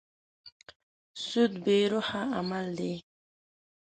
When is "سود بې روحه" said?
1.25-2.23